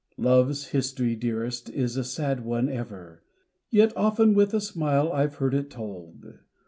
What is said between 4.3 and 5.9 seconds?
with a smile I've heard it